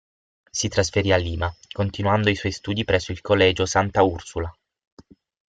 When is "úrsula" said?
4.01-4.51